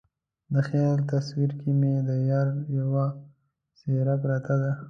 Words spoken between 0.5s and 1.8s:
د خیال تصویر کې